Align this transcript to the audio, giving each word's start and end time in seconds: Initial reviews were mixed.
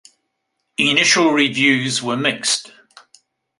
Initial 0.79 1.31
reviews 1.31 2.01
were 2.01 2.17
mixed. 2.17 2.71